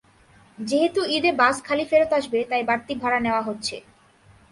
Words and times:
যেহেতু 0.57 1.01
ঈদে 1.15 1.31
বাস 1.41 1.55
খালি 1.67 1.85
ফেরত 1.85 2.11
আসবে 2.19 2.39
তাই 2.49 2.63
বাড়তি 2.69 2.93
ভাড়া 3.01 3.19
নেওয়া 3.25 3.41
হচ্ছে। 3.41 3.75